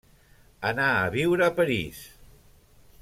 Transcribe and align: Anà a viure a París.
Anà 0.69 0.87
a 1.01 1.11
viure 1.17 1.45
a 1.49 1.53
París. 1.61 2.01